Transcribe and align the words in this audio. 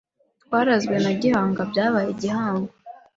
Twarazwe 0.43 0.95
na 1.03 1.11
GihangaByabaye 1.19 2.09
igihango 2.15 2.71